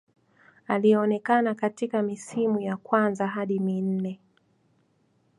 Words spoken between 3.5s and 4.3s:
minne.